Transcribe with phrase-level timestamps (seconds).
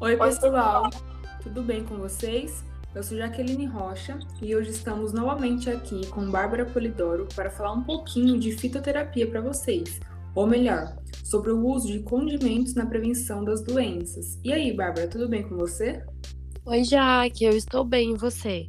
[0.00, 0.88] Oi, pessoal!
[1.42, 2.64] Tudo bem com vocês?
[2.94, 7.82] Eu sou Jaqueline Rocha e hoje estamos novamente aqui com Bárbara Polidoro para falar um
[7.82, 9.98] pouquinho de fitoterapia para vocês,
[10.36, 14.38] ou melhor, sobre o uso de condimentos na prevenção das doenças.
[14.44, 16.00] E aí, Bárbara, tudo bem com você?
[16.64, 18.68] Oi, Jaque, eu estou bem, e você?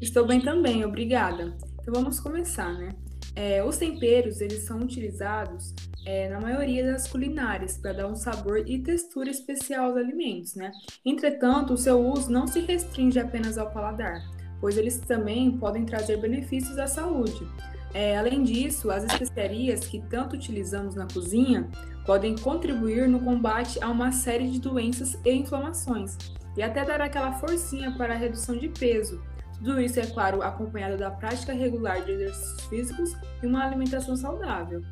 [0.00, 1.56] Estou bem também, obrigada.
[1.80, 2.96] Então vamos começar, né?
[3.36, 5.72] É, os temperos, eles são utilizados
[6.08, 10.72] é, na maioria das culinárias para dar um sabor e textura especial aos alimentos, né?
[11.04, 14.22] Entretanto, o seu uso não se restringe apenas ao paladar,
[14.58, 17.46] pois eles também podem trazer benefícios à saúde.
[17.92, 21.68] É, além disso, as especiarias que tanto utilizamos na cozinha
[22.06, 26.16] podem contribuir no combate a uma série de doenças e inflamações,
[26.56, 29.22] e até dar aquela forcinha para a redução de peso.
[29.58, 34.82] Tudo isso, é claro, acompanhado da prática regular de exercícios físicos e uma alimentação saudável.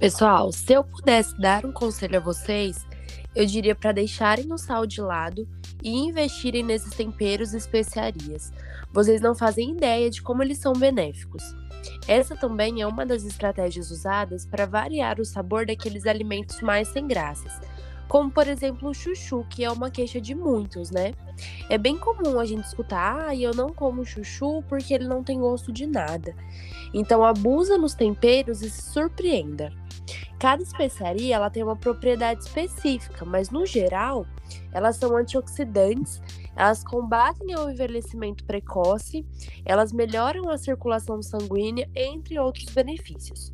[0.00, 2.86] Pessoal, se eu pudesse dar um conselho a vocês,
[3.36, 5.46] eu diria para deixarem o sal de lado
[5.82, 8.50] e investirem nesses temperos e especiarias.
[8.90, 11.42] Vocês não fazem ideia de como eles são benéficos.
[12.08, 17.06] Essa também é uma das estratégias usadas para variar o sabor daqueles alimentos mais sem
[17.06, 17.60] graças,
[18.10, 21.14] como por exemplo o chuchu, que é uma queixa de muitos, né?
[21.68, 25.38] É bem comum a gente escutar, ah, eu não como chuchu porque ele não tem
[25.38, 26.34] gosto de nada.
[26.92, 29.72] Então abusa nos temperos e se surpreenda.
[30.40, 34.26] Cada especiaria ela tem uma propriedade específica, mas no geral
[34.72, 36.20] elas são antioxidantes,
[36.56, 39.24] elas combatem o envelhecimento precoce,
[39.64, 43.52] elas melhoram a circulação sanguínea, entre outros benefícios.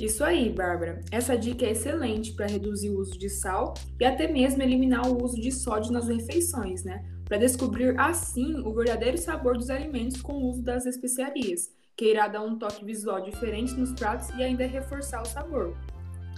[0.00, 1.00] Isso aí, Bárbara.
[1.10, 5.24] Essa dica é excelente para reduzir o uso de sal e até mesmo eliminar o
[5.24, 7.04] uso de sódio nas refeições, né?
[7.24, 12.28] Para descobrir assim o verdadeiro sabor dos alimentos com o uso das especiarias, que irá
[12.28, 15.76] dar um toque visual diferente nos pratos e ainda reforçar o sabor.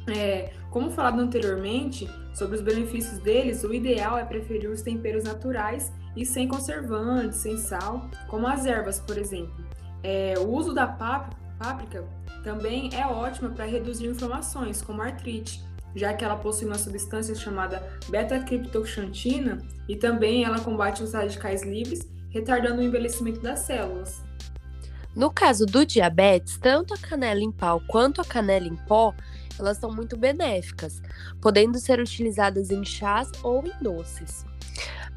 [0.08, 5.92] É, como falado anteriormente sobre os benefícios deles, o ideal é preferir os temperos naturais
[6.16, 9.54] e sem conservantes, sem sal, como as ervas, por exemplo.
[10.02, 12.08] É, o uso da páprica
[12.42, 15.62] também é ótima para reduzir inflamações, como artrite,
[15.94, 19.58] já que ela possui uma substância chamada beta-criptoxantina
[19.88, 24.22] e também ela combate os radicais livres, retardando o envelhecimento das células.
[25.14, 29.12] No caso do diabetes, tanto a canela em pau quanto a canela em pó,
[29.58, 31.02] elas são muito benéficas,
[31.40, 34.44] podendo ser utilizadas em chás ou em doces.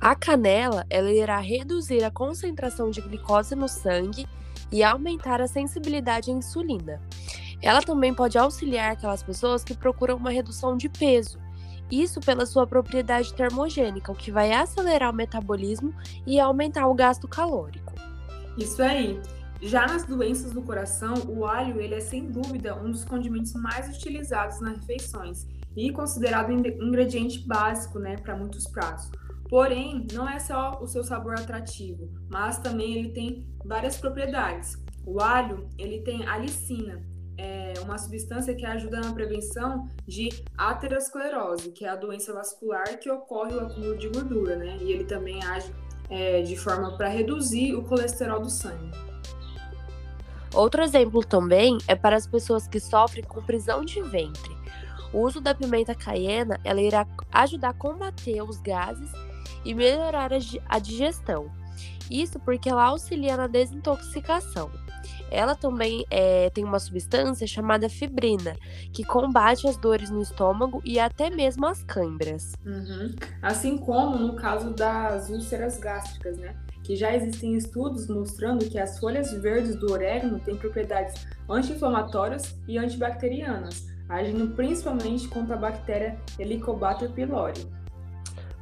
[0.02, 4.28] A canela, ela irá reduzir a concentração de glicose no sangue
[4.70, 7.00] e aumentar a sensibilidade à insulina.
[7.64, 11.40] Ela também pode auxiliar aquelas pessoas que procuram uma redução de peso,
[11.90, 15.94] isso pela sua propriedade termogênica, o que vai acelerar o metabolismo
[16.28, 17.94] e aumentar o gasto calórico.
[18.58, 19.20] Isso aí.
[19.62, 23.88] Já nas doenças do coração, o alho ele é sem dúvida um dos condimentos mais
[23.96, 29.10] utilizados nas refeições e considerado ingrediente básico né, para muitos pratos.
[29.50, 34.76] Porém, não é só o seu sabor atrativo, mas também ele tem várias propriedades.
[35.06, 37.02] O alho, ele tem alicina,
[37.38, 43.10] é uma substância que ajuda na prevenção de aterosclerose, que é a doença vascular que
[43.10, 44.78] ocorre o acúmulo de gordura, né?
[44.82, 45.74] E ele também age
[46.10, 48.92] é, de forma para reduzir o colesterol do sangue.
[50.54, 54.56] Outro exemplo também é para as pessoas que sofrem com prisão de ventre.
[55.12, 59.12] O uso da pimenta caiena ela irá ajudar a combater os gases
[59.66, 60.32] e melhorar
[60.68, 61.52] a digestão.
[62.10, 64.70] Isso porque ela auxilia na desintoxicação.
[65.34, 68.56] Ela também é, tem uma substância chamada fibrina,
[68.94, 72.54] que combate as dores no estômago e até mesmo as câimbras.
[72.64, 73.16] Uhum.
[73.42, 76.56] Assim como no caso das úlceras gástricas, né?
[76.84, 82.78] Que já existem estudos mostrando que as folhas verdes do orégano têm propriedades anti-inflamatórias e
[82.78, 87.68] antibacterianas, agindo principalmente contra a bactéria Helicobacter pylori.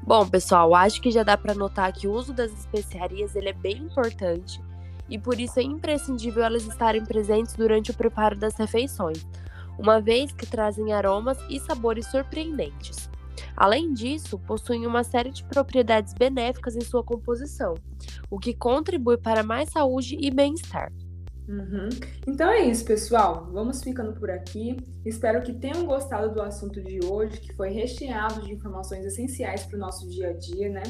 [0.04, 3.54] Bom, pessoal, acho que já dá para notar que o uso das especiarias ele é
[3.54, 4.62] bem importante
[5.12, 9.28] e por isso é imprescindível elas estarem presentes durante o preparo das refeições,
[9.78, 13.10] uma vez que trazem aromas e sabores surpreendentes.
[13.56, 17.76] Além disso, possuem uma série de propriedades benéficas em sua composição,
[18.30, 20.92] o que contribui para mais saúde e bem-estar.
[21.50, 21.90] Uhum.
[22.26, 23.50] Então é isso, pessoal.
[23.52, 24.78] Vamos ficando por aqui.
[25.06, 29.76] Espero que tenham gostado do assunto de hoje, que foi recheado de informações essenciais para
[29.76, 30.84] o nosso dia a dia, né?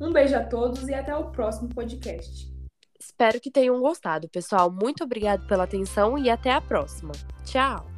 [0.00, 2.53] Um beijo a todos e até o próximo podcast.
[2.98, 4.70] Espero que tenham gostado, pessoal.
[4.70, 7.12] Muito obrigado pela atenção e até a próxima.
[7.44, 7.93] Tchau!